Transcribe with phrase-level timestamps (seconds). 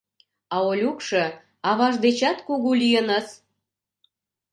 [0.53, 1.23] А Олюкшо
[1.69, 3.27] аваж дечат кугу лийыныс!